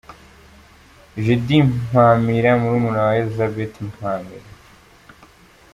Judie 1.23 1.61
Mpamira 1.71 2.51
murumuna 2.61 2.99
wa 3.05 3.13
Elizabeth 3.21 3.75
Mpamira. 3.89 4.49